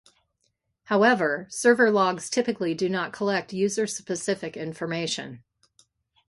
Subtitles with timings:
[0.85, 5.43] However, server logs typically do not collect user-specific information.